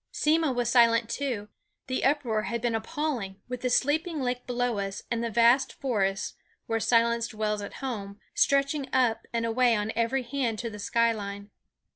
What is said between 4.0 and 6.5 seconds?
lake below us, and the vast forest,